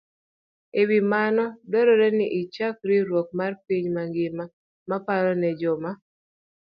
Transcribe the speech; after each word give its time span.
E 0.79 0.81
wi 0.89 0.99
mano, 1.11 1.43
dwarore 1.67 2.09
ni 2.17 2.25
ochak 2.39 2.75
riwruok 2.89 3.27
mar 3.39 3.53
piny 3.65 3.85
mangima 3.95 4.45
mar 4.89 5.01
paro 5.07 5.33
ne 5.41 5.49
joma 5.59 5.91